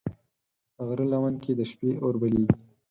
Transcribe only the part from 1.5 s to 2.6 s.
د شپې اور بلېږي.